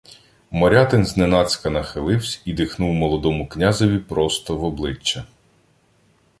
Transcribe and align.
Морятин 0.51 1.05
зненацька 1.05 1.69
нахиливсь 1.69 2.41
і 2.45 2.53
дихнув 2.53 2.93
молодому 2.93 3.47
князеві 3.49 3.99
просто 3.99 4.57
в 4.57 4.63
обличчя: 4.63 5.25